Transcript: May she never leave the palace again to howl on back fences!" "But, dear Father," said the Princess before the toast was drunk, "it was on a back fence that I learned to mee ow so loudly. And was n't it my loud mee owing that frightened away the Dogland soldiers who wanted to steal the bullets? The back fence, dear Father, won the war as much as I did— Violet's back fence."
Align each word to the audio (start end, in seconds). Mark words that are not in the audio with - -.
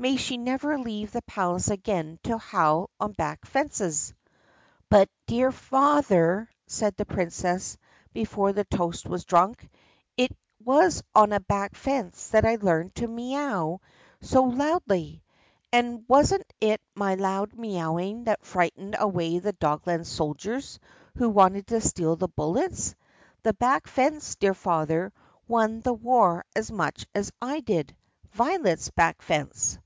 May 0.00 0.14
she 0.16 0.36
never 0.36 0.78
leave 0.78 1.10
the 1.10 1.22
palace 1.22 1.66
again 1.68 2.20
to 2.22 2.38
howl 2.38 2.88
on 3.00 3.14
back 3.14 3.44
fences!" 3.44 4.14
"But, 4.88 5.10
dear 5.26 5.50
Father," 5.50 6.48
said 6.68 6.94
the 6.96 7.04
Princess 7.04 7.76
before 8.12 8.52
the 8.52 8.62
toast 8.62 9.08
was 9.08 9.24
drunk, 9.24 9.68
"it 10.16 10.30
was 10.64 11.02
on 11.16 11.32
a 11.32 11.40
back 11.40 11.74
fence 11.74 12.28
that 12.28 12.44
I 12.46 12.54
learned 12.62 12.94
to 12.94 13.08
mee 13.08 13.34
ow 13.36 13.80
so 14.20 14.44
loudly. 14.44 15.24
And 15.72 16.04
was 16.06 16.32
n't 16.32 16.44
it 16.60 16.80
my 16.94 17.16
loud 17.16 17.54
mee 17.58 17.82
owing 17.82 18.22
that 18.22 18.44
frightened 18.46 18.94
away 18.96 19.40
the 19.40 19.52
Dogland 19.54 20.06
soldiers 20.06 20.78
who 21.16 21.28
wanted 21.28 21.66
to 21.66 21.80
steal 21.80 22.14
the 22.14 22.28
bullets? 22.28 22.94
The 23.42 23.54
back 23.54 23.88
fence, 23.88 24.36
dear 24.36 24.54
Father, 24.54 25.12
won 25.48 25.80
the 25.80 25.92
war 25.92 26.44
as 26.54 26.70
much 26.70 27.04
as 27.16 27.32
I 27.42 27.58
did— 27.58 27.96
Violet's 28.30 28.90
back 28.90 29.20
fence." 29.22 29.76